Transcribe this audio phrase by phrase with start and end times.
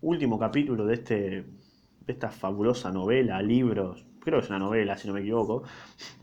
[0.00, 5.06] último capítulo de, este, de esta fabulosa novela, libros, creo que es una novela, si
[5.08, 5.62] no me equivoco.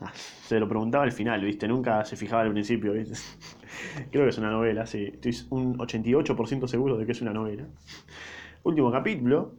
[0.46, 1.66] Se lo preguntaba al final, ¿viste?
[1.66, 3.14] Nunca se fijaba al principio, ¿viste?
[4.10, 5.04] Creo que es una novela, sí.
[5.04, 7.66] Estoy un 88% seguro de que es una novela.
[8.62, 9.54] Último capítulo,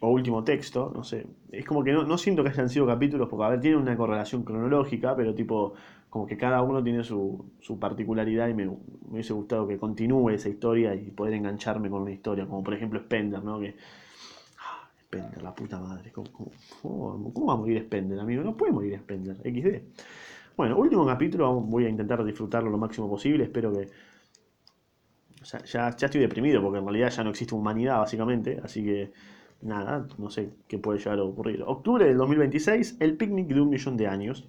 [0.00, 1.26] o último texto, no sé.
[1.50, 3.96] Es como que no, no siento que hayan sido capítulos, porque a ver, tienen una
[3.96, 5.74] correlación cronológica, pero tipo,
[6.10, 8.76] como que cada uno tiene su, su particularidad y me, me,
[9.10, 12.98] hubiese gustado que continúe esa historia y poder engancharme con una historia, como por ejemplo
[13.00, 13.60] Spender, ¿no?
[13.60, 13.76] Que,
[14.58, 16.30] ah, Spender, la puta madre, ¿cómo,
[16.82, 18.42] cómo, cómo va a morir Spender, amigo?
[18.42, 20.02] No puede morir Spender, XD.
[20.56, 23.88] Bueno, último capítulo, voy a intentar disfrutarlo lo máximo posible, espero que...
[25.44, 29.12] Ya, ya estoy deprimido porque en realidad ya no existe humanidad básicamente, así que
[29.62, 31.62] nada, no sé qué puede llegar a ocurrir.
[31.64, 34.48] Octubre del 2026, el picnic de un millón de años.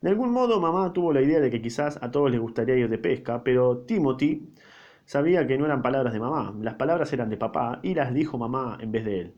[0.00, 2.88] De algún modo, mamá tuvo la idea de que quizás a todos les gustaría ir
[2.88, 4.54] de pesca, pero Timothy
[5.04, 8.38] sabía que no eran palabras de mamá, las palabras eran de papá y las dijo
[8.38, 9.34] mamá en vez de él.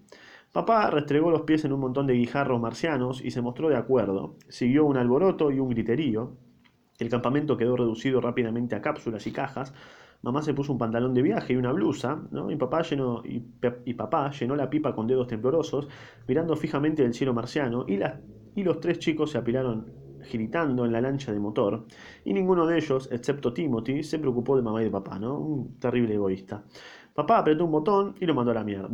[0.52, 4.37] Papá restregó los pies en un montón de guijarros marcianos y se mostró de acuerdo.
[4.49, 6.37] Siguió un alboroto y un griterío.
[6.99, 9.73] El campamento quedó reducido rápidamente a cápsulas y cajas,
[10.23, 12.49] Mamá se puso un pantalón de viaje y una blusa, ¿no?
[12.49, 13.41] y, papá llenó, y,
[13.95, 15.88] papá llenó la pipa con dedos temblorosos,
[16.29, 17.99] mirando fijamente el cielo marciano, y,
[18.54, 21.87] y los tres chicos se apilaron giritando en la lancha de motor,
[22.24, 25.38] y ninguno de ellos, excepto Timothy, se preocupó de mamá y de papá, ¿no?
[25.38, 26.64] Un terrible egoísta.
[27.14, 28.88] Papá apretó un botón y lo mandó a la mierda.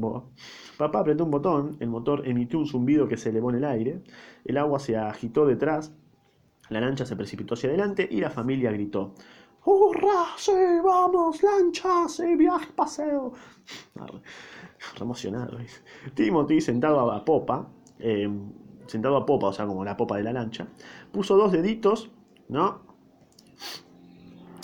[0.76, 4.02] Papá apretó un botón, el motor emitió un zumbido que se elevó en el aire,
[4.44, 5.92] el agua se agitó detrás,
[6.68, 9.14] la lancha se precipitó hacia adelante y la familia gritó.
[9.64, 10.26] ¡Hurra!
[10.36, 10.52] ¡Sí!
[10.84, 11.42] ¡Vamos!
[11.42, 12.08] ¡Lancha!
[12.08, 12.36] ¡Sí!
[12.36, 12.72] ¡Viaje!
[12.74, 13.32] ¡Paseo!
[13.94, 14.20] Re,
[15.00, 15.58] emocionado.
[16.14, 18.28] Timothy, sentado a popa, eh,
[18.89, 20.67] sentado a popa, o sea, como la popa de la lancha,
[21.12, 22.11] puso dos deditos,
[22.48, 22.89] ¿no?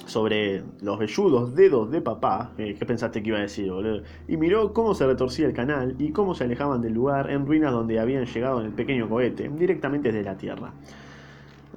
[0.06, 4.02] Sobre los velludos dedos de papá, eh, ¿qué pensaste que iba a decir, boludo?
[4.28, 7.72] Y miró cómo se retorcía el canal y cómo se alejaban del lugar en ruinas
[7.72, 10.72] donde habían llegado en el pequeño cohete, directamente desde la Tierra.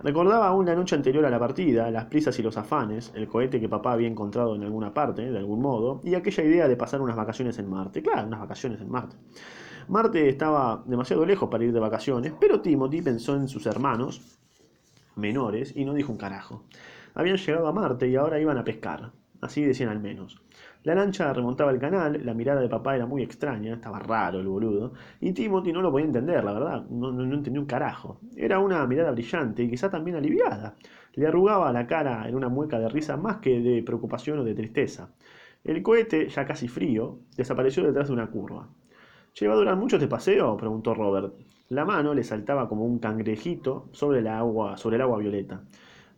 [0.03, 3.59] Recordaba aún la noche anterior a la partida, las prisas y los afanes, el cohete
[3.59, 7.01] que papá había encontrado en alguna parte, de algún modo, y aquella idea de pasar
[7.01, 8.03] unas vacaciones en Marte.
[8.03, 9.15] Claro, unas vacaciones en Marte.
[9.89, 14.37] Marte estaba demasiado lejos para ir de vacaciones, pero Timothy pensó en sus hermanos
[15.15, 16.63] menores y no dijo un carajo.
[17.13, 20.41] Habían llegado a Marte y ahora iban a pescar, así decían al menos.
[20.83, 24.47] La lancha remontaba el canal, la mirada de papá era muy extraña, estaba raro el
[24.47, 28.19] boludo, y Timothy no lo podía entender, la verdad, no, entendía un carajo.
[28.35, 30.75] Era una mirada brillante y quizá también aliviada.
[31.13, 34.53] Le arrugaba la cara en una mueca de risa más que de preocupación o de
[34.53, 35.11] tristeza.
[35.63, 38.67] El cohete, ya casi frío, desapareció detrás de una curva.
[39.39, 40.57] ¿Lleva a durar mucho este paseo?
[40.57, 41.35] preguntó Robert.
[41.69, 45.61] La mano le saltaba como un cangrejito sobre, la agua, sobre el agua violeta.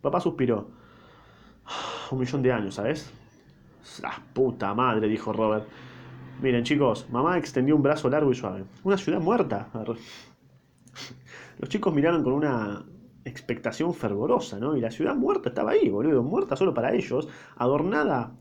[0.00, 0.70] Papá suspiró.
[2.10, 3.12] Un millón de años, ¿sabes?
[4.02, 5.06] ¡Ah, puta madre!
[5.06, 5.68] dijo Robert.
[6.40, 8.64] Miren, chicos, mamá extendió un brazo largo y suave.
[8.84, 9.68] ¿Una ciudad muerta?
[11.58, 12.86] Los chicos miraron con una
[13.26, 14.76] expectación fervorosa, ¿no?
[14.76, 18.32] Y la ciudad muerta estaba ahí, boludo, muerta solo para ellos, adornada,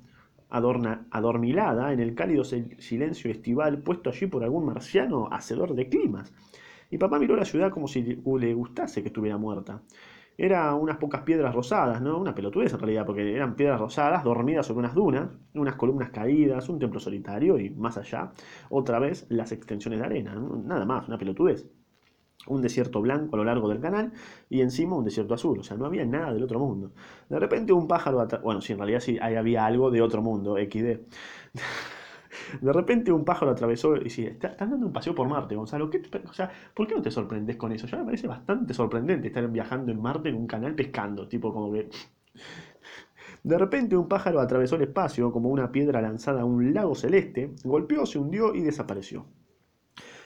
[0.49, 6.33] adorna, adormilada en el cálido silencio estival puesto allí por algún marciano hacedor de climas.
[6.89, 9.81] Y papá miró la ciudad como si le gustase que estuviera muerta.
[10.37, 12.17] Era unas pocas piedras rosadas, ¿no?
[12.17, 16.69] Una pelotudez en realidad, porque eran piedras rosadas dormidas sobre unas dunas, unas columnas caídas,
[16.69, 18.31] un templo solitario y más allá,
[18.69, 20.35] otra vez, las extensiones de arena.
[20.63, 21.69] Nada más, una pelotudez.
[22.47, 24.13] Un desierto blanco a lo largo del canal
[24.49, 26.91] y encima un desierto azul, o sea, no había nada del otro mundo.
[27.29, 30.55] De repente un pájaro, bueno, sí, en realidad sí, ahí había algo de otro mundo,
[30.55, 30.99] XD.
[32.61, 35.89] De repente un pájaro atravesó y dice, estás dando un paseo por Marte, Gonzalo.
[35.89, 37.87] ¿Qué o sea, ¿por qué no te sorprendes con eso?
[37.87, 41.71] Ya me parece bastante sorprendente estar viajando en Marte en un canal pescando, tipo como
[41.71, 41.89] que...
[43.43, 47.53] De repente un pájaro atravesó el espacio como una piedra lanzada a un lago celeste,
[47.63, 49.25] golpeó, se hundió y desapareció.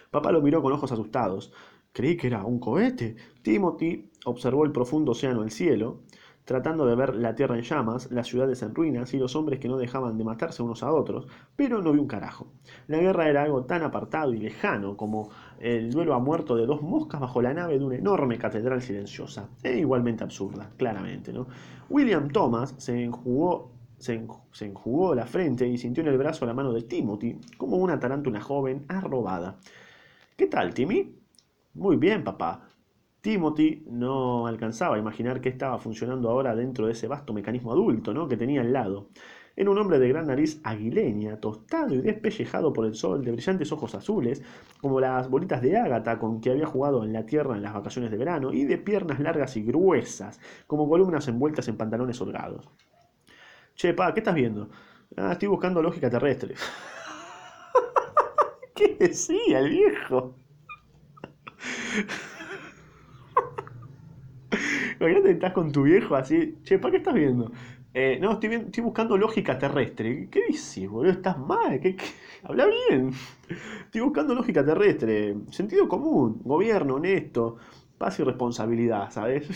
[0.09, 1.52] Papá lo miró con ojos asustados.
[1.93, 3.15] Creí que era un cohete.
[3.41, 6.01] Timothy observó el profundo océano del cielo
[6.45, 9.69] tratando de ver la tierra en llamas, las ciudades en ruinas y los hombres que
[9.69, 12.47] no dejaban de matarse unos a otros, pero no vi un carajo.
[12.87, 15.29] La guerra era algo tan apartado y lejano como
[15.59, 19.49] el duelo a muerto de dos moscas bajo la nave de una enorme catedral silenciosa,
[19.61, 21.31] e igualmente absurda, claramente.
[21.31, 21.47] ¿no?
[21.89, 24.22] William Thomas se enjugó se,
[24.66, 28.41] enjugó la frente y sintió en el brazo la mano de Timothy, como una tarántula
[28.41, 29.59] joven arrobada.
[30.35, 31.22] ¿Qué tal, Timmy?
[31.73, 32.67] Muy bien, papá.
[33.22, 38.14] Timothy no alcanzaba a imaginar qué estaba funcionando ahora dentro de ese vasto mecanismo adulto
[38.14, 38.28] ¿no?
[38.28, 39.09] que tenía al lado.
[39.55, 43.72] Era un hombre de gran nariz aguileña, tostado y despellejado por el sol, de brillantes
[43.72, 44.41] ojos azules,
[44.81, 48.11] como las bolitas de ágata con que había jugado en la tierra en las vacaciones
[48.11, 52.67] de verano, y de piernas largas y gruesas, como columnas envueltas en pantalones holgados.
[53.75, 54.70] Che, pa, ¿qué estás viendo?
[55.17, 56.55] Ah, estoy buscando lógica terrestre.
[58.75, 60.35] ¿Qué decía el viejo?
[64.99, 66.57] Imagínate que estás con tu viejo así.
[66.63, 67.51] Che, ¿para qué estás viendo?
[67.93, 70.28] Eh, no, estoy, estoy, buscando lógica terrestre.
[70.29, 71.11] ¿Qué dices, boludo?
[71.11, 71.79] Estás mal.
[71.79, 71.95] ¿Qué,
[72.43, 73.11] Habla bien.
[73.85, 75.35] Estoy buscando lógica terrestre.
[75.51, 76.41] Sentido común.
[76.43, 77.57] Gobierno honesto.
[77.97, 79.47] Paz y responsabilidad, ¿sabes?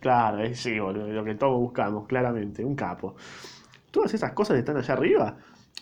[0.00, 1.08] claro, eh, sí, boludo.
[1.08, 2.64] Lo que todos buscamos, claramente.
[2.64, 3.16] Un capo.
[3.90, 5.36] ¿Todas esas cosas están allá arriba?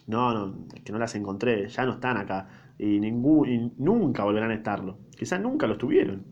[0.07, 1.69] No, no, que no las encontré.
[1.69, 2.49] Ya no están acá.
[2.79, 4.99] Y, ningún, y nunca volverán a estarlo.
[5.17, 6.25] Quizás nunca lo tuvieron.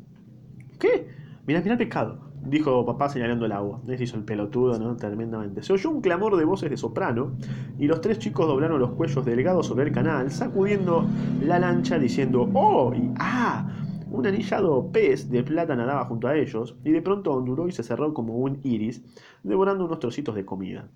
[0.79, 1.09] ¿Qué?
[1.47, 3.81] Mirá, mirá el pescado dijo papá señalando el agua.
[3.88, 4.97] Ese hizo el pelotudo, ¿no?
[4.97, 5.62] Tremendamente.
[5.62, 7.32] Se oyó un clamor de voces de soprano
[7.79, 11.06] y los tres chicos doblaron los cuellos delgados sobre el canal, sacudiendo
[11.43, 12.93] la lancha diciendo ¡Oh!
[13.19, 13.69] ¡Ah!
[14.11, 17.82] Un anillado pez de plata nadaba junto a ellos y de pronto onduló y se
[17.82, 19.03] cerró como un iris,
[19.43, 20.88] devorando unos trocitos de comida.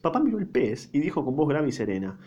[0.00, 2.18] Papá miró el pez y dijo con voz grave y serena: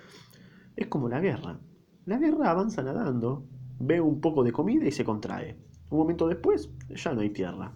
[0.76, 1.60] Es como la guerra.
[2.06, 3.46] La guerra avanza nadando,
[3.80, 5.58] ve un poco de comida y se contrae.
[5.90, 7.74] Un momento después, ya no hay tierra.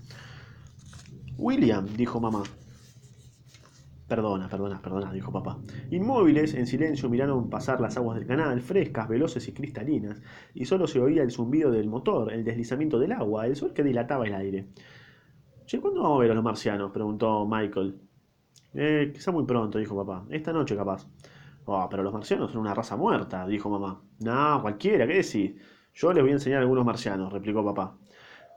[1.38, 2.44] William, dijo mamá.
[4.07, 5.59] Perdona, perdona, perdona, dijo papá.
[5.89, 10.21] Inmóviles, en silencio, miraron pasar las aguas del canal, frescas, veloces y cristalinas,
[10.53, 13.83] y solo se oía el zumbido del motor, el deslizamiento del agua, el sol que
[13.83, 14.68] dilataba el aire.
[15.65, 16.92] Che, ¿cuándo vamos a ver a los marcianos?
[16.92, 18.00] preguntó Michael.
[18.74, 20.25] Eh, quizá muy pronto, dijo papá.
[20.30, 21.07] Esta noche, capaz.
[21.66, 24.02] Oh, pero los marcianos son una raza muerta, dijo mamá.
[24.19, 25.54] No, cualquiera, ¿qué decís?
[25.94, 27.98] Yo les voy a enseñar a algunos marcianos, replicó papá.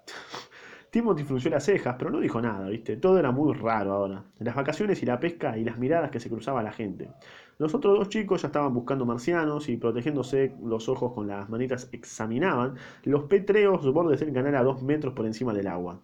[0.91, 2.97] Timothy frunció las cejas, pero no dijo nada, ¿viste?
[2.97, 4.25] Todo era muy raro ahora.
[4.39, 7.11] Las vacaciones y la pesca y las miradas que se cruzaba la gente.
[7.59, 11.89] Los otros dos chicos ya estaban buscando marcianos y protegiéndose los ojos con las manitas
[11.93, 12.75] examinaban
[13.05, 16.01] los petreos bordes del canal a dos metros por encima del agua.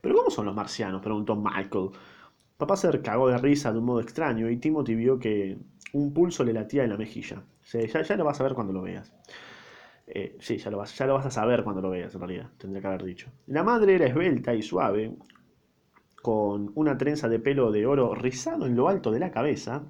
[0.00, 1.02] ¿Pero cómo son los marcianos?
[1.02, 1.90] preguntó Michael.
[2.60, 5.58] Papá se cagó de risa de un modo extraño y Timothy vio que
[5.94, 7.42] un pulso le latía en la mejilla.
[7.72, 9.12] ya, ya lo vas a ver cuando lo veas.
[10.06, 12.50] Eh, sí, ya lo, vas, ya lo vas a saber cuando lo veas, en realidad,
[12.58, 13.30] tendría que haber dicho.
[13.46, 15.16] La madre era esbelta y suave,
[16.20, 19.84] con una trenza de pelo de oro rizado en lo alto de la cabeza,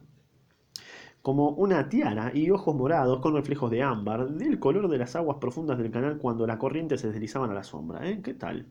[1.22, 5.38] como una tiara y ojos morados con reflejos de ámbar, del color de las aguas
[5.40, 8.08] profundas del canal cuando la corriente se deslizaban a la sombra.
[8.08, 8.20] ¿eh?
[8.22, 8.66] ¿Qué tal?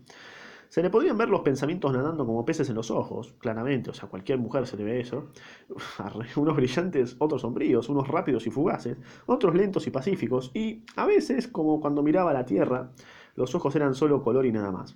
[0.70, 4.08] Se le podían ver los pensamientos nadando como peces en los ojos, claramente, o sea,
[4.08, 5.30] cualquier mujer se le ve eso.
[6.36, 11.48] Unos brillantes, otros sombríos, unos rápidos y fugaces, otros lentos y pacíficos, y a veces,
[11.48, 12.92] como cuando miraba la tierra,
[13.36, 14.96] los ojos eran solo color y nada más.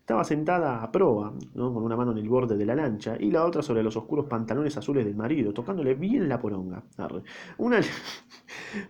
[0.00, 3.44] Estaba sentada a proa, con una mano en el borde de la lancha y la
[3.44, 6.82] otra sobre los oscuros pantalones azules del marido, tocándole bien la poronga.
[7.58, 7.80] Una...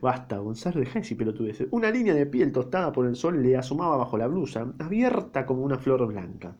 [0.00, 1.68] Basta, Gonzalo, deja de pelotudeces.
[1.70, 5.62] Una línea de piel tostada por el sol le asomaba bajo la blusa, abierta como
[5.62, 6.56] una flor blanca.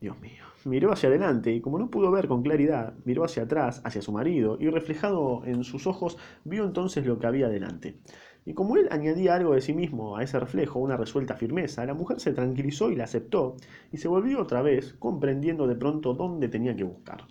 [0.00, 0.44] Dios mío.
[0.64, 4.12] Miró hacia adelante y como no pudo ver con claridad, miró hacia atrás, hacia su
[4.12, 7.98] marido, y reflejado en sus ojos vio entonces lo que había delante.
[8.46, 11.92] Y como él añadía algo de sí mismo a ese reflejo, una resuelta firmeza, la
[11.92, 13.56] mujer se tranquilizó y la aceptó,
[13.92, 17.26] y se volvió otra vez, comprendiendo de pronto dónde tenía que buscar.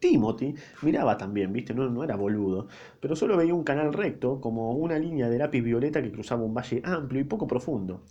[0.00, 2.68] Timothy miraba también, viste, no, era boludo,
[3.00, 6.54] pero solo veía un canal recto, como una línea de lápiz violeta que cruzaba un
[6.54, 8.02] valle amplio y poco profundo.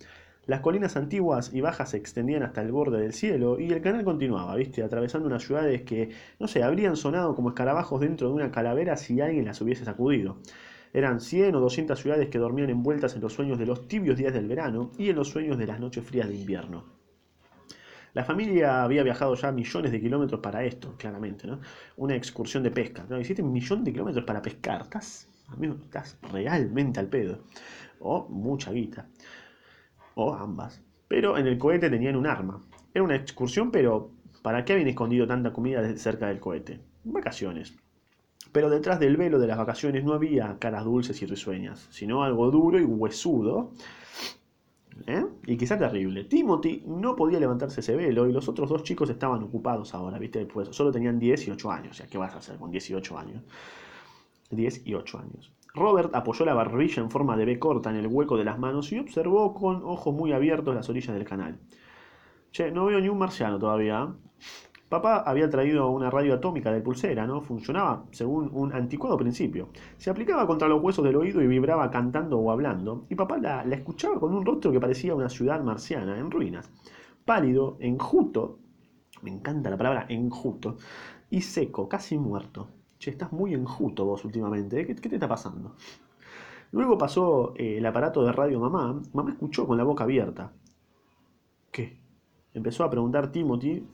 [0.46, 4.04] Las colinas antiguas y bajas se extendían hasta el borde del cielo y el canal
[4.04, 6.10] continuaba, viste, atravesando unas ciudades que,
[6.40, 10.38] no sé, habrían sonado como escarabajos dentro de una calavera si alguien las hubiese sacudido.
[10.94, 14.34] Eran 100 o 200 ciudades que dormían envueltas en los sueños de los tibios días
[14.34, 16.99] del verano y en los sueños de las noches frías de invierno.
[18.14, 21.60] La familia había viajado ya millones de kilómetros para esto, claramente, ¿no?
[21.98, 23.06] Una excursión de pesca.
[23.08, 23.20] ¿no?
[23.20, 24.82] Hiciste un millón de kilómetros para pescar.
[24.82, 25.30] Estás,
[25.62, 27.40] estás realmente al pedo.
[28.00, 29.08] O mucha guita.
[30.16, 30.82] O ambas.
[31.08, 32.62] Pero en el cohete tenían un arma.
[32.94, 34.12] Era una excursión, pero
[34.42, 36.80] ¿para qué habían escondido tanta comida cerca del cohete?
[37.04, 37.76] Vacaciones.
[38.52, 42.50] Pero detrás del velo de las vacaciones no había caras dulces y risueñas, sino algo
[42.50, 43.74] duro y huesudo.
[45.08, 45.26] ¿Eh?
[45.46, 46.26] Y quizá terrible.
[46.26, 50.46] Timothy no podía levantarse ese velo y los otros dos chicos estaban ocupados ahora, ¿viste?
[50.46, 52.04] Pues solo tenían 10 y 8 años.
[52.10, 53.44] ¿qué vas a hacer con 18 años?
[54.52, 55.52] 10 y 8 años.
[55.74, 58.92] Robert apoyó la barbilla en forma de B corta en el hueco de las manos
[58.92, 61.60] y observó con ojos muy abiertos las orillas del canal.
[62.52, 64.12] Che, no veo ni un marciano todavía.
[64.90, 67.42] Papá había traído una radio atómica de pulsera, ¿no?
[67.42, 69.70] Funcionaba según un anticuado principio.
[69.98, 73.62] Se aplicaba contra los huesos del oído y vibraba cantando o hablando, y papá la,
[73.62, 76.72] escuchaba con un rostro que parecía una ciudad marciana, en ruinas.
[77.24, 78.58] Pálido, enjuto,
[79.22, 80.78] me encanta la palabra enjuto,
[81.30, 82.70] y seco, casi muerto.
[82.98, 84.88] Che, estás muy enjuto vos últimamente, ¿eh?
[84.88, 85.76] ¿Qué, te está pasando?
[86.72, 89.00] Luego pasó eh, el aparato de radio mamá.
[89.14, 90.52] Mamá escuchó con la boca abierta.
[91.72, 92.00] ¿Qué?
[92.54, 93.86] Empezó a preguntar Timothy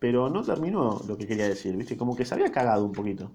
[0.00, 1.96] pero no terminó lo que quería decir, ¿viste?
[1.96, 3.30] Como que se había cagado un poquito.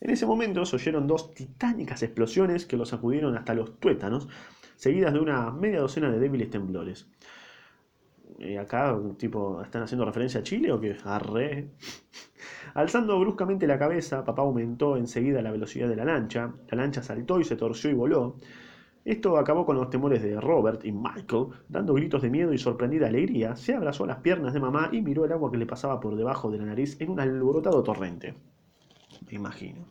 [0.00, 4.28] En ese momento se oyeron dos titánicas explosiones que los sacudieron hasta los tuétanos,
[4.76, 7.08] seguidas de una media docena de débiles temblores.
[8.38, 10.96] ¿Y acá, tipo, están haciendo referencia a Chile o qué?
[11.04, 11.70] Arre.
[12.74, 16.52] Alzando bruscamente la cabeza, papá aumentó enseguida la velocidad de la lancha.
[16.70, 18.36] La lancha saltó y se torció y voló.
[19.04, 23.06] Esto acabó con los temores de Robert y Michael, dando gritos de miedo y sorprendida
[23.06, 26.00] alegría, se abrazó a las piernas de mamá y miró el agua que le pasaba
[26.00, 28.34] por debajo de la nariz en un alborotado torrente.
[29.26, 29.86] Me imagino.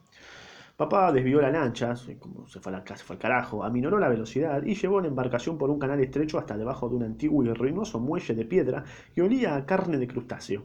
[0.75, 5.01] Papá desvió la lancha, como se fue, fue al carajo, aminoró la velocidad y llevó
[5.01, 8.44] la embarcación por un canal estrecho hasta debajo de un antiguo y ruinoso muelle de
[8.44, 10.63] piedra que olía a carne de crustáceo.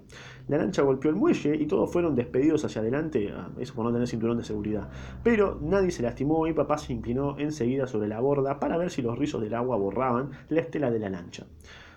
[0.49, 3.93] La lancha golpeó el muelle y todos fueron despedidos hacia adelante, ah, eso por no
[3.93, 4.89] tener cinturón de seguridad.
[5.23, 9.03] Pero nadie se lastimó y papá se inclinó enseguida sobre la borda para ver si
[9.03, 11.45] los rizos del agua borraban la estela de la lancha.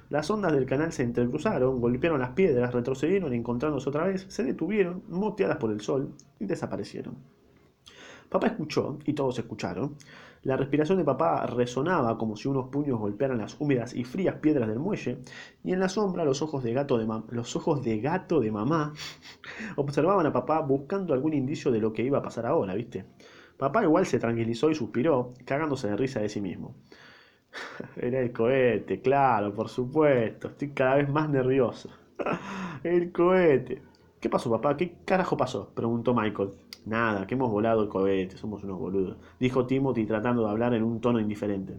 [0.09, 5.03] Las ondas del canal se entrecruzaron, golpearon las piedras, retrocedieron encontrándose otra vez, se detuvieron,
[5.07, 7.40] moteadas por el sol, y desaparecieron.
[8.31, 9.97] Papá escuchó, y todos escucharon.
[10.43, 14.69] La respiración de papá resonaba como si unos puños golpearan las húmedas y frías piedras
[14.69, 15.17] del muelle,
[15.65, 18.93] y en la sombra los ojos de gato de, los ojos de, gato de mamá
[19.75, 23.03] observaban a papá buscando algún indicio de lo que iba a pasar ahora, ¿viste?
[23.57, 26.73] Papá igual se tranquilizó y suspiró, cagándose de risa de sí mismo.
[27.97, 30.47] Era el cohete, claro, por supuesto.
[30.47, 31.89] Estoy cada vez más nervioso.
[32.85, 33.90] el cohete.
[34.21, 34.77] ¿Qué pasó, papá?
[34.77, 35.71] ¿Qué carajo pasó?
[35.73, 36.51] preguntó Michael.
[36.85, 40.83] Nada, que hemos volado el cohete, somos unos boludos, dijo Timothy tratando de hablar en
[40.83, 41.75] un tono indiferente.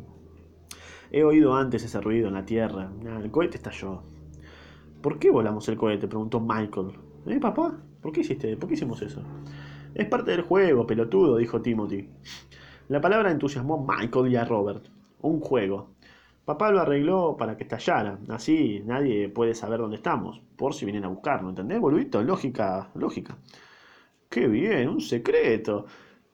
[1.12, 2.90] He oído antes ese ruido en la Tierra.
[3.22, 4.02] el cohete estalló.
[5.00, 6.08] ¿Por qué volamos el cohete?
[6.08, 6.88] preguntó Michael.
[7.26, 7.78] ¿Eh, papá?
[8.00, 8.56] ¿Por qué hiciste?
[8.56, 9.22] ¿Por qué hicimos eso?
[9.94, 12.08] Es parte del juego, pelotudo, dijo Timothy.
[12.88, 14.84] La palabra entusiasmó a Michael y a Robert.
[15.20, 15.90] Un juego.
[16.44, 18.18] Papá lo arregló para que estallara.
[18.28, 20.40] Así nadie puede saber dónde estamos.
[20.56, 22.22] Por si vienen a buscarlo, ¿entendés, boludito?
[22.22, 23.38] Lógica, lógica.
[24.28, 24.88] ¡Qué bien!
[24.88, 25.86] ¡Un secreto!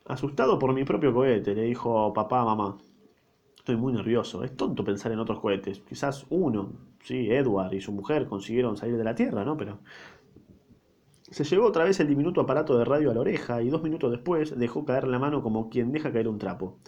[0.06, 2.78] Asustado por mi propio cohete, le dijo papá a mamá.
[3.58, 4.42] Estoy muy nervioso.
[4.44, 5.80] Es tonto pensar en otros cohetes.
[5.80, 6.72] Quizás uno,
[7.02, 9.56] sí, Edward y su mujer consiguieron salir de la Tierra, ¿no?
[9.56, 9.80] Pero...
[11.30, 14.10] Se llevó otra vez el diminuto aparato de radio a la oreja y dos minutos
[14.10, 16.78] después dejó caer la mano como quien deja caer un trapo.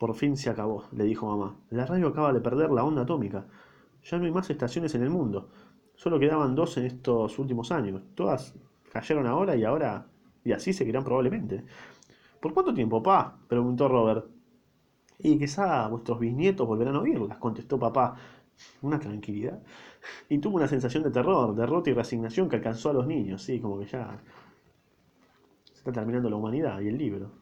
[0.00, 1.58] Por fin se acabó, le dijo mamá.
[1.68, 3.44] La radio acaba de perder la onda atómica.
[4.02, 5.50] Ya no hay más estaciones en el mundo.
[5.94, 8.00] Solo quedaban dos en estos últimos años.
[8.14, 8.54] Todas
[8.90, 10.06] cayeron ahora y ahora
[10.42, 11.64] y así seguirán probablemente.
[12.40, 13.40] ¿Por cuánto tiempo, papá?
[13.46, 14.24] preguntó Robert.
[15.18, 18.16] Y quizá vuestros bisnietos volverán a oírlas, contestó papá.
[18.80, 19.62] Una tranquilidad.
[20.30, 23.42] Y tuvo una sensación de terror, derrota y resignación que alcanzó a los niños.
[23.42, 24.18] Sí, como que ya
[25.64, 27.39] se está terminando la humanidad y el libro.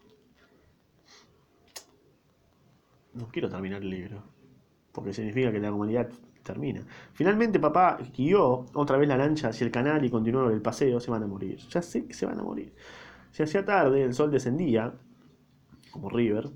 [3.18, 4.22] No quiero terminar el libro,
[4.92, 6.08] porque significa que la humanidad
[6.44, 6.82] termina.
[7.12, 11.00] Finalmente papá guió otra vez la lancha hacia el canal y continuó el paseo.
[11.00, 11.58] Se van a morir.
[11.68, 12.72] Ya sé que se van a morir.
[13.32, 14.94] Se hacía tarde, el sol descendía,
[15.90, 16.48] como River.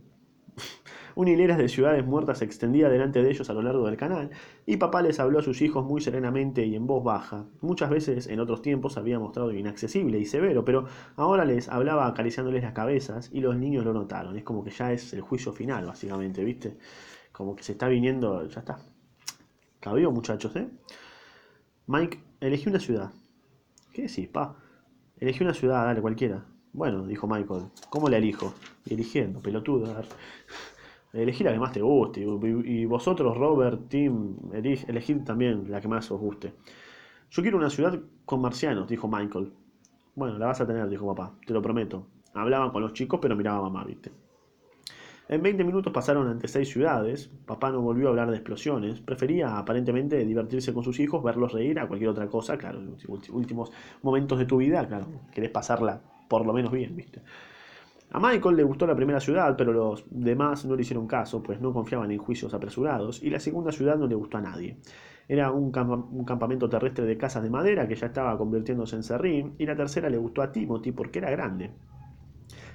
[1.15, 4.31] Una hilera de ciudades muertas se extendía delante de ellos a lo largo del canal,
[4.67, 7.47] y papá les habló a sus hijos muy serenamente y en voz baja.
[7.61, 12.63] Muchas veces en otros tiempos había mostrado inaccesible y severo, pero ahora les hablaba acariciándoles
[12.63, 14.37] las cabezas y los niños lo notaron.
[14.37, 16.77] Es como que ya es el juicio final, básicamente, ¿viste?
[17.33, 18.79] Como que se está viniendo, ya está,
[19.81, 20.69] Cabió, muchachos, ¿eh?
[21.89, 23.11] Mike, elegí una ciudad.
[23.93, 24.55] ¿Qué decís, pa?
[25.19, 26.45] Elegí una ciudad, dale, cualquiera.
[26.73, 28.55] Bueno, dijo Michael, ¿cómo la elijo?
[28.89, 29.93] eligiendo, pelotudo.
[31.13, 32.21] Elegí la que más te guste.
[32.21, 36.55] Y vosotros, Robert, Tim, elegid también la que más os guste.
[37.31, 39.53] Yo quiero una ciudad con marcianos, dijo Michael.
[40.15, 42.07] Bueno, la vas a tener, dijo papá, te lo prometo.
[42.35, 44.11] Hablaban con los chicos, pero miraba a mamá, viste.
[45.29, 47.31] En 20 minutos pasaron ante seis ciudades.
[47.47, 49.01] Papá no volvió a hablar de explosiones.
[49.01, 52.59] Prefería aparentemente divertirse con sus hijos, verlos reír a cualquier otra cosa.
[52.59, 52.81] Claro,
[53.31, 53.71] últimos
[54.03, 57.23] momentos de tu vida, claro, querés pasarla por lo menos bien, ¿viste?
[58.15, 61.63] A Michael le gustó la primera ciudad, pero los demás no le hicieron caso, pues
[61.63, 64.77] no confiaban en juicios apresurados, y la segunda ciudad no le gustó a nadie.
[65.27, 69.65] Era un, campamento terrestre de casas de madera que ya estaba convirtiéndose en serrín, y
[69.65, 71.71] la tercera le gustó a Timothy porque era grande.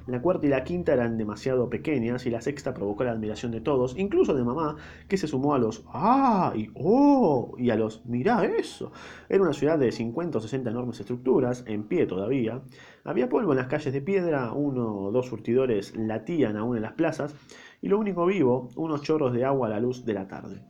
[0.07, 3.59] La cuarta y la quinta eran demasiado pequeñas y la sexta provocó la admiración de
[3.59, 4.77] todos, incluso de mamá,
[5.09, 6.53] que se sumó a los ¡Ah!
[6.55, 7.53] y ¡Oh!
[7.57, 8.93] y a los ¡Mirá eso!
[9.27, 12.61] Era una ciudad de 50 o 60 enormes estructuras, en pie todavía.
[13.03, 16.93] Había polvo en las calles de piedra, uno o dos surtidores latían aún en las
[16.93, 17.35] plazas,
[17.81, 20.63] y lo único vivo, unos chorros de agua a la luz de la tarde.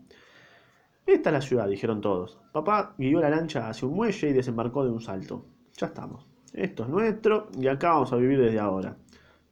[1.05, 2.39] Esta es la ciudad, dijeron todos.
[2.51, 5.45] Papá guió la lancha hacia un muelle y desembarcó de un salto.
[5.77, 6.25] Ya estamos.
[6.53, 8.97] Esto es nuestro y acá vamos a vivir desde ahora.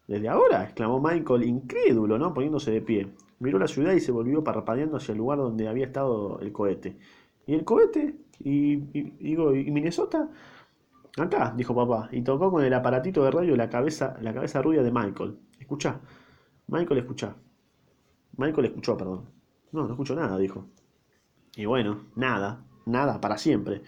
[0.07, 0.63] ¿Desde ahora?
[0.63, 2.33] exclamó Michael, incrédulo, ¿no?
[2.33, 3.07] poniéndose de pie.
[3.39, 6.97] Miró la ciudad y se volvió parpadeando hacia el lugar donde había estado el cohete.
[7.47, 8.15] ¿Y el cohete?
[8.39, 10.29] ¿Y, y, y Minnesota?
[11.17, 14.83] Acá, dijo papá, y tocó con el aparatito de radio la cabeza, la cabeza rubia
[14.83, 15.37] de Michael.
[15.59, 16.01] Escucha.
[16.67, 17.35] Michael, escucha.
[18.37, 19.29] Michael escuchó, perdón.
[19.71, 20.65] No, no escucho nada, dijo.
[21.55, 23.81] Y bueno, nada, nada, para siempre.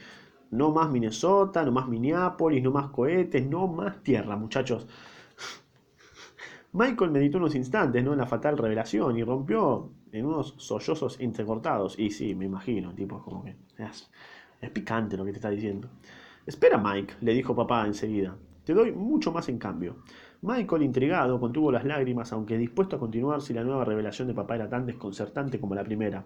[0.52, 4.88] No más Minnesota, no más Minneapolis, no más cohetes, no más tierra, muchachos.
[6.78, 8.14] Michael meditó unos instantes ¿no?
[8.14, 11.98] en la fatal revelación y rompió en unos sollozos entrecortados.
[11.98, 14.08] Y sí, me imagino, tipo, como que es,
[14.70, 15.90] picante lo que te está diciendo.
[16.46, 18.36] Espera, Mike, le dijo papá enseguida.
[18.64, 20.04] Te doy mucho más en cambio.
[20.44, 24.54] Michael, intrigado, contuvo las lágrimas, aunque dispuesto a continuar si la nueva revelación de papá
[24.54, 26.26] era tan desconcertante como la primera.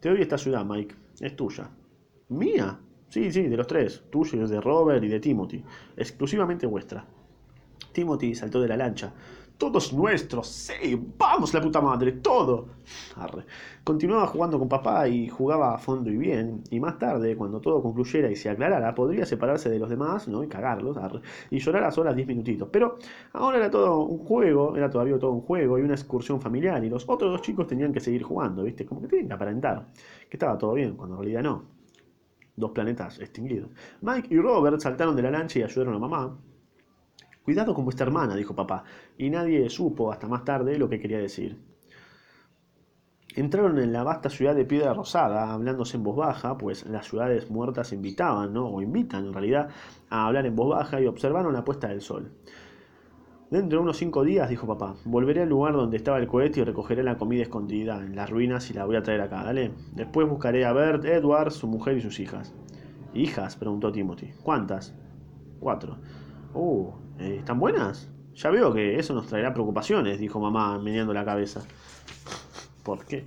[0.00, 0.96] Te doy esta ciudad, Mike.
[1.20, 1.70] Es tuya.
[2.30, 2.76] ¿Mía?
[3.08, 4.02] Sí, sí, de los tres.
[4.10, 5.62] Tuyo y de Robert y de Timothy.
[5.96, 7.04] Exclusivamente vuestra.
[7.92, 9.12] Timothy saltó de la lancha.
[9.60, 12.68] Todos nuestros, sí, vamos la puta madre, todo.
[13.84, 17.82] Continuaba jugando con papá y jugaba a fondo y bien, y más tarde, cuando todo
[17.82, 20.42] concluyera y se aclarara, podría separarse de los demás, ¿no?
[20.42, 20.96] Y cagarlos,
[21.50, 22.70] y llorar a solas diez minutitos.
[22.72, 22.96] Pero
[23.34, 26.88] ahora era todo un juego, era todavía todo un juego y una excursión familiar, y
[26.88, 28.86] los otros dos chicos tenían que seguir jugando, ¿viste?
[28.86, 29.88] Como que tienen que aparentar
[30.30, 31.64] que estaba todo bien, cuando en realidad no.
[32.56, 33.68] Dos planetas extinguidos.
[34.00, 36.34] Mike y Robert saltaron de la lancha y ayudaron a mamá,
[37.50, 38.84] Cuidado con vuestra hermana, dijo papá,
[39.18, 41.58] y nadie supo hasta más tarde lo que quería decir.
[43.34, 47.50] Entraron en la vasta ciudad de Piedra Rosada, hablándose en voz baja, pues las ciudades
[47.50, 48.68] muertas invitaban, ¿no?
[48.68, 49.68] o invitan en realidad,
[50.10, 52.30] a hablar en voz baja y observaron la puesta del sol.
[53.50, 56.62] Dentro de unos cinco días, dijo papá, volveré al lugar donde estaba el cohete y
[56.62, 59.72] recogeré la comida escondida en las ruinas y la voy a traer acá, dale.
[59.92, 62.54] Después buscaré a Bert, Edward, su mujer y sus hijas.
[63.12, 63.56] ¿Hijas?
[63.56, 64.34] preguntó Timothy.
[64.40, 64.94] ¿Cuántas?
[65.58, 65.98] Cuatro.
[66.54, 68.10] Uh, eh, ¿Están buenas?
[68.34, 71.62] Ya veo que eso nos traerá preocupaciones, dijo mamá, meneando la cabeza.
[72.82, 73.26] ¿Por qué?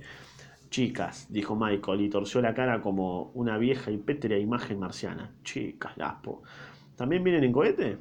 [0.68, 5.32] Chicas, dijo Michael y torció la cara como una vieja y pétrea imagen marciana.
[5.44, 6.42] Chicas, laspo.
[6.96, 7.98] ¿También vienen en cohete?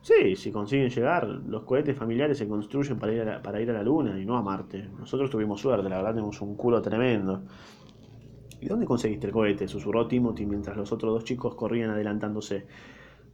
[0.00, 3.72] Sí, si consiguen llegar, los cohetes familiares se construyen para ir, la, para ir a
[3.72, 4.88] la Luna y no a Marte.
[4.98, 7.42] Nosotros tuvimos suerte, la verdad tenemos un culo tremendo.
[8.60, 9.66] ¿Y dónde conseguiste el cohete?
[9.66, 12.66] susurró Timothy mientras los otros dos chicos corrían adelantándose.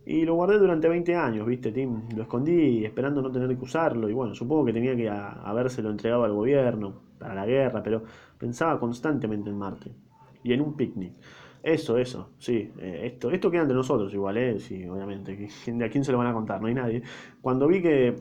[0.07, 2.09] Y lo guardé durante 20 años, ¿viste, Tim?
[2.17, 4.09] Lo escondí esperando no tener que usarlo.
[4.09, 8.03] Y bueno, supongo que tenía que habérselo entregado al gobierno para la guerra, pero
[8.39, 9.93] pensaba constantemente en Marte.
[10.43, 11.13] Y en un picnic.
[11.63, 12.73] Eso, eso, sí.
[12.79, 14.59] Eh, esto, esto queda entre nosotros igual, ¿eh?
[14.59, 15.51] Sí, obviamente.
[15.67, 16.61] ¿De a quién se lo van a contar?
[16.61, 17.03] No hay nadie.
[17.43, 18.17] Cuando vi que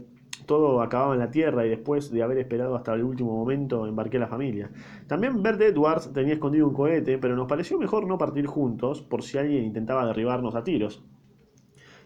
[0.45, 4.17] todo acababa en la Tierra y después de haber esperado hasta el último momento embarqué
[4.17, 4.69] a la familia.
[5.07, 9.23] También Bert Edwards tenía escondido un cohete, pero nos pareció mejor no partir juntos por
[9.23, 11.03] si alguien intentaba derribarnos a tiros.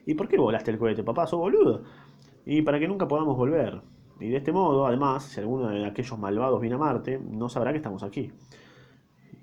[0.05, 1.27] ¿Y por qué volaste el cohete, papá?
[1.27, 1.83] ¿Sos boludo?
[2.45, 3.81] Y para que nunca podamos volver.
[4.19, 7.71] Y de este modo, además, si alguno de aquellos malvados viene a Marte, no sabrá
[7.71, 8.31] que estamos aquí.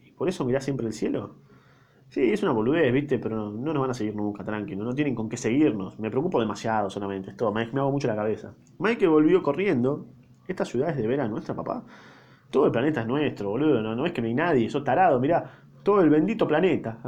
[0.04, 1.36] ¿Y por eso mirás siempre el cielo?
[2.08, 3.18] Sí, es una boludez, ¿viste?
[3.18, 4.84] Pero no nos van a seguir nunca, tranquilo.
[4.84, 5.98] No tienen con qué seguirnos.
[5.98, 7.30] Me preocupo demasiado solamente.
[7.30, 8.54] Esto me, me hago mucho la cabeza.
[8.78, 10.06] Mike volvió corriendo.
[10.48, 11.84] ¿Esta ciudad es de veras nuestra, papá?
[12.50, 13.80] Todo el planeta es nuestro, boludo.
[13.80, 14.68] No, no es que no hay nadie.
[14.68, 15.52] Sos tarado, mirá.
[15.84, 16.98] Todo el bendito planeta.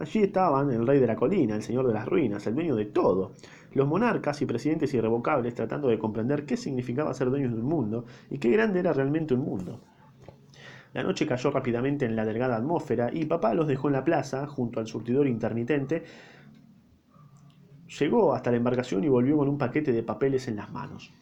[0.00, 2.86] Allí estaban el rey de la colina, el señor de las ruinas, el dueño de
[2.86, 3.32] todo,
[3.72, 8.06] los monarcas y presidentes irrevocables tratando de comprender qué significaba ser dueños de un mundo
[8.30, 9.80] y qué grande era realmente un mundo.
[10.94, 14.46] La noche cayó rápidamente en la delgada atmósfera y papá los dejó en la plaza,
[14.46, 16.04] junto al surtidor intermitente.
[17.98, 21.12] Llegó hasta la embarcación y volvió con un paquete de papeles en las manos.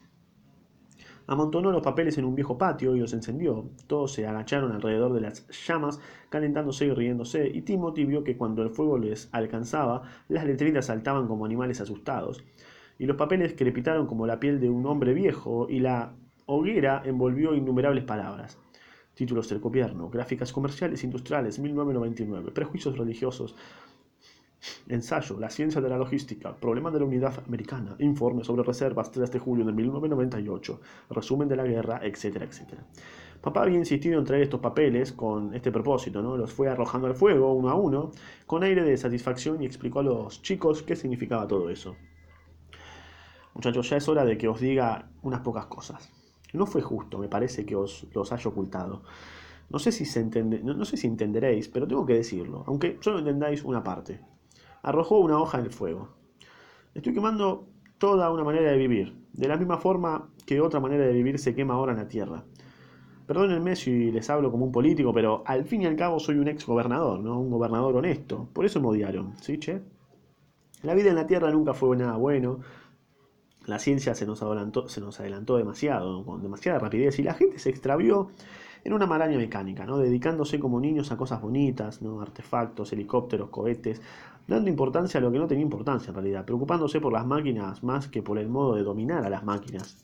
[1.31, 3.71] Amontonó los papeles en un viejo patio y los encendió.
[3.87, 8.65] Todos se agacharon alrededor de las llamas, calentándose y riéndose, y Timothy vio que cuando
[8.65, 12.43] el fuego les alcanzaba, las letritas saltaban como animales asustados,
[12.99, 16.17] y los papeles crepitaron como la piel de un hombre viejo, y la
[16.47, 18.59] hoguera envolvió innumerables palabras.
[19.15, 23.55] Títulos del gobierno, gráficas comerciales industriales, 1999, prejuicios religiosos,
[24.89, 29.31] Ensayo, la ciencia de la logística, problema de la unidad americana, informe sobre reservas 3
[29.31, 32.85] de julio de 1998, resumen de la guerra, etcétera, etcétera.
[33.41, 36.37] Papá había insistido en traer estos papeles con este propósito, ¿no?
[36.37, 38.11] Los fue arrojando al fuego uno a uno,
[38.47, 41.97] con aire de satisfacción y explicó a los chicos qué significaba todo eso.
[43.55, 46.11] Muchachos, ya es hora de que os diga unas pocas cosas.
[46.53, 49.05] No fue justo, me parece que os los haya ocultado.
[49.71, 53.65] No sé si, se no sé si entenderéis, pero tengo que decirlo, aunque solo entendáis
[53.65, 54.21] una parte
[54.83, 56.09] arrojó una hoja en el fuego.
[56.95, 57.67] Estoy quemando
[57.99, 61.55] toda una manera de vivir, de la misma forma que otra manera de vivir se
[61.55, 62.45] quema ahora en la tierra.
[63.27, 66.49] Perdónenme si les hablo como un político, pero al fin y al cabo soy un
[66.49, 67.39] ex gobernador, ¿no?
[67.39, 68.49] Un gobernador honesto.
[68.53, 69.83] Por eso me odiaron, ¿sí, che?
[70.83, 72.59] La vida en la tierra nunca fue nada bueno.
[73.67, 77.61] La ciencia se nos adelantó, se nos adelantó demasiado, con demasiada rapidez, y la gente
[77.61, 78.31] se extravió
[78.85, 79.99] en una maraña mecánica, ¿no?
[79.99, 82.21] dedicándose como niños a cosas bonitas, ¿no?
[82.21, 84.01] artefactos, helicópteros, cohetes,
[84.47, 88.09] dando importancia a lo que no tenía importancia en realidad, preocupándose por las máquinas más
[88.09, 89.97] que por el modo de dominar a las máquinas.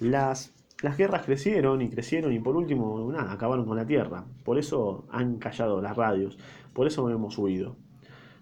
[0.00, 0.52] Las,
[0.98, 4.24] guerras crecieron y crecieron y por último nada, acabaron con la Tierra.
[4.44, 6.38] Por eso han callado las radios,
[6.72, 7.76] por eso hemos huido.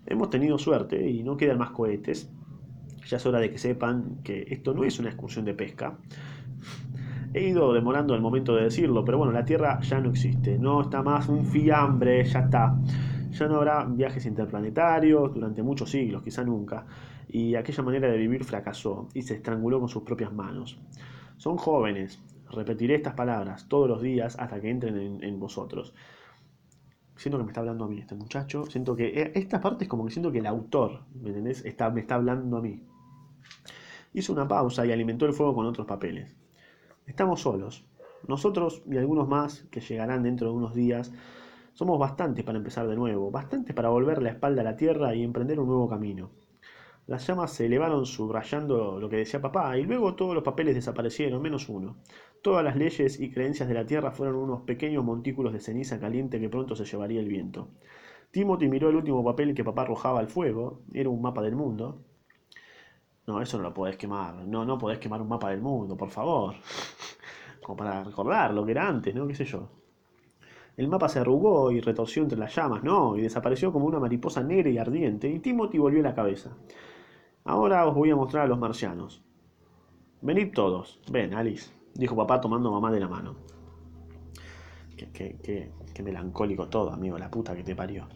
[0.06, 2.30] Hemos tenido suerte y no quedan más cohetes.
[3.06, 5.98] Ya es hora de que sepan que esto no es una excursión de pesca.
[7.34, 10.58] He ido demorando el momento de decirlo, pero bueno, la Tierra ya no existe.
[10.58, 12.76] No está más un fiambre, ya está.
[13.30, 16.84] Ya no habrá viajes interplanetarios durante muchos siglos, quizá nunca.
[17.28, 20.78] Y aquella manera de vivir fracasó y se estranguló con sus propias manos.
[21.38, 22.20] Son jóvenes.
[22.50, 25.94] Repetiré estas palabras todos los días hasta que entren en, vosotros.
[27.16, 28.66] Siento que me está hablando a mí este muchacho.
[28.66, 31.64] Siento que eh, esta parte es como que siento que el autor, ¿me entendés?
[31.64, 32.82] Me está hablando a mí.
[34.12, 36.41] Hizo una pausa y alimentó el fuego con otros papeles.
[37.06, 37.84] Estamos solos.
[38.28, 41.12] Nosotros y algunos más que llegarán dentro de unos días
[41.72, 45.22] somos bastantes para empezar de nuevo, bastantes para volver la espalda a la tierra y
[45.24, 46.30] emprender un nuevo camino.
[47.08, 51.42] Las llamas se elevaron subrayando lo que decía papá, y luego todos los papeles desaparecieron,
[51.42, 51.96] menos uno.
[52.42, 56.38] Todas las leyes y creencias de la tierra fueron unos pequeños montículos de ceniza caliente
[56.38, 57.70] que pronto se llevaría el viento.
[58.30, 62.04] Timothy miró el último papel que papá arrojaba al fuego, era un mapa del mundo.
[63.32, 66.10] No, eso no lo podés quemar, no, no podés quemar un mapa del mundo, por
[66.10, 66.54] favor.
[67.64, 69.26] Como para recordar lo que era antes, ¿no?
[69.26, 69.70] ¿Qué sé yo?
[70.76, 74.42] El mapa se arrugó y retorció entre las llamas, no, y desapareció como una mariposa
[74.42, 76.50] negra y ardiente, y Timothy volvió la cabeza.
[77.44, 79.24] Ahora os voy a mostrar a los marcianos.
[80.20, 81.00] Venid todos.
[81.10, 83.36] Ven, Alice, dijo papá tomando a mamá de la mano.
[84.94, 88.06] Qué, qué, melancólico todo, amigo, la puta que te parió.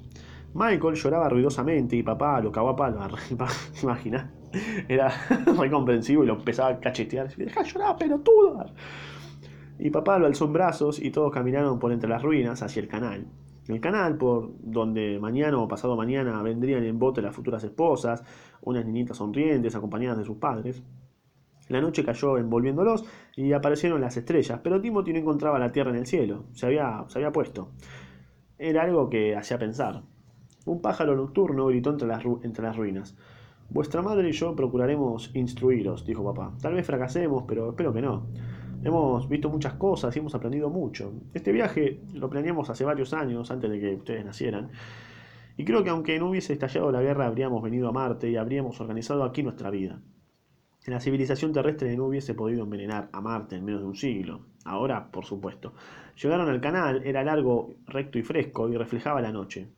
[0.52, 3.00] Michael lloraba ruidosamente y papá lo cagó a palo.
[3.83, 4.31] Imagina,
[4.88, 5.12] era
[5.59, 7.35] recomprensivo y lo empezaba a cachetear.
[7.37, 8.66] Deja llorar, pelotudo.
[9.79, 12.88] Y papá lo alzó en brazos y todos caminaron por entre las ruinas hacia el
[12.88, 13.27] canal.
[13.69, 18.23] El canal por donde mañana o pasado mañana vendrían en bote las futuras esposas,
[18.62, 20.83] unas niñitas sonrientes acompañadas de sus padres.
[21.69, 25.97] La noche cayó envolviéndolos y aparecieron las estrellas, pero Timothy no encontraba la tierra en
[25.97, 27.73] el cielo, se había, se había puesto.
[28.57, 30.03] Era algo que hacía pensar.
[30.64, 33.16] Un pájaro nocturno gritó entre las, entre las ruinas.
[33.68, 36.55] Vuestra madre y yo procuraremos instruiros, dijo papá.
[36.61, 38.26] Tal vez fracasemos, pero espero que no.
[38.85, 41.12] Hemos visto muchas cosas y hemos aprendido mucho.
[41.35, 44.70] Este viaje lo planeamos hace varios años, antes de que ustedes nacieran.
[45.57, 48.81] Y creo que aunque no hubiese estallado la guerra, habríamos venido a Marte y habríamos
[48.81, 50.00] organizado aquí nuestra vida.
[50.87, 54.42] La civilización terrestre no hubiese podido envenenar a Marte en menos de un siglo.
[54.64, 55.72] Ahora, por supuesto.
[56.22, 59.68] Llegaron al canal, era largo, recto y fresco, y reflejaba la noche.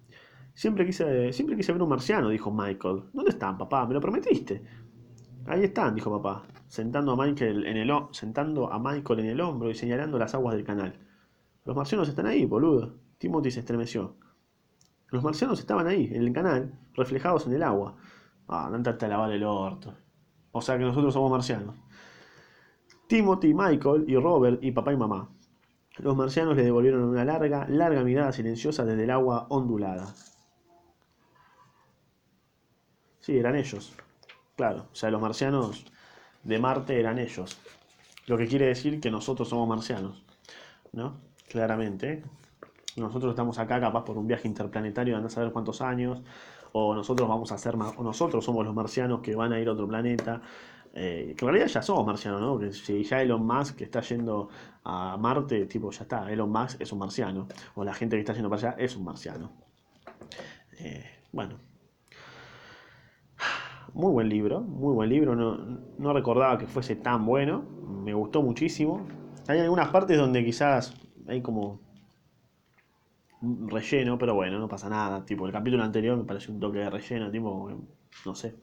[0.59, 3.05] Siempre quise, siempre quise ver un marciano, dijo Michael.
[3.13, 3.87] ¿Dónde están, papá?
[3.87, 4.61] Me lo prometiste.
[5.47, 9.71] Ahí están, dijo papá, sentando a, Michael en el, sentando a Michael en el hombro
[9.71, 10.99] y señalando las aguas del canal.
[11.65, 12.97] Los marcianos están ahí, boludo.
[13.19, 14.17] Timothy se estremeció.
[15.13, 17.95] Los marcianos estaban ahí, en el canal, reflejados en el agua.
[18.49, 19.95] Ah, no a lavar el orto.
[20.51, 21.77] O sea que nosotros somos marcianos.
[23.07, 25.31] Timothy, Michael y Robert y papá y mamá.
[25.99, 30.13] Los marcianos le devolvieron una larga, larga mirada silenciosa desde el agua ondulada.
[33.29, 33.93] Sí, eran ellos.
[34.57, 35.85] Claro, o sea, los marcianos
[36.45, 37.59] de Marte eran ellos.
[38.27, 40.25] Lo que quiere decir que nosotros somos marcianos,
[40.93, 41.21] ¿no?
[41.47, 42.23] Claramente.
[42.97, 46.23] Nosotros estamos acá capaz por un viaje interplanetario de no saber cuántos años,
[46.73, 49.73] o nosotros vamos a ser, o nosotros somos los marcianos que van a ir a
[49.73, 50.41] otro planeta.
[50.95, 52.59] Eh, que en realidad ya somos marcianos, ¿no?
[52.59, 54.49] Que si ya Elon Musk está yendo
[54.85, 58.33] a Marte, tipo, ya está, Elon Musk es un marciano, o la gente que está
[58.33, 59.51] yendo para allá es un marciano.
[60.79, 61.68] Eh, bueno,
[63.95, 65.35] muy buen libro, muy buen libro.
[65.35, 67.65] No, recordaba que fuese tan bueno.
[68.05, 69.07] Me gustó muchísimo.
[69.47, 70.95] Hay algunas partes donde quizás
[71.27, 71.81] hay como
[73.43, 75.25] relleno, pero bueno, no pasa nada.
[75.25, 77.71] Tipo, el capítulo anterior me pareció un toque de relleno, tipo,
[78.25, 78.55] no sé.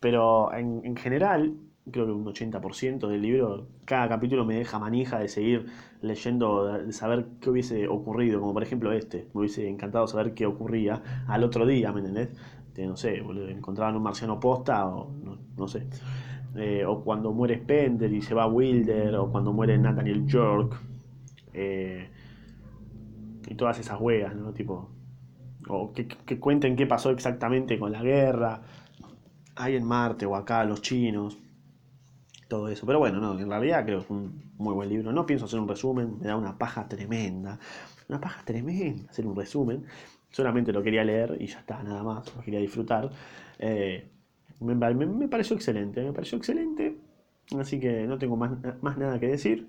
[0.00, 1.56] Pero en, en general,
[1.90, 5.66] creo que un 80% del libro, cada capítulo me deja manija de seguir
[6.00, 10.46] leyendo, de saber qué hubiese ocurrido, como por ejemplo este, me hubiese encantado saber qué
[10.46, 12.30] ocurría al otro día, ¿me entendés?
[12.76, 13.16] Este, no sé,
[13.48, 15.10] encontraban un marciano posta o
[15.56, 15.86] no, sé.
[16.56, 20.78] Eh, o cuando muere Spender y se va Wilder, o cuando muere Nathaniel York.
[21.54, 22.10] Eh,
[23.48, 24.52] y todas esas hueas, ¿no?
[24.52, 24.90] Tipo,
[25.68, 26.06] o que,
[26.38, 28.60] cuenten qué pasó exactamente con la guerra,
[29.54, 31.38] ahí en Marte o acá, los chinos,
[32.46, 32.84] todo eso.
[32.84, 35.12] Pero bueno, no, en realidad creo que es un muy buen libro.
[35.12, 37.58] No pienso hacer un resumen, me da una paja tremenda,
[38.06, 39.86] una paja tremenda hacer un resumen
[40.36, 43.08] solamente lo quería leer y ya está, nada más, lo quería disfrutar.
[43.58, 44.06] Eh,
[44.60, 46.94] me, pareció excelente, me pareció excelente,
[47.58, 49.66] así que no tengo más, más nada que decir.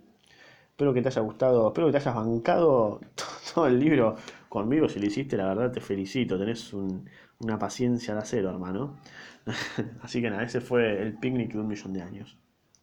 [0.72, 3.00] Espero que te haya gustado, espero que te hayas bancado
[3.54, 4.18] todo el libro
[4.50, 4.90] conmigo.
[4.90, 6.38] Si lo hiciste, la verdad te felicito.
[6.38, 8.98] Tenés una paciencia de acero, hermano.
[10.02, 12.38] Así que nada, ese fue el picnic de un millón de años.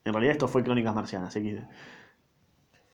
[0.04, 1.58] En realidad esto fue Crónicas Marcianas, XD.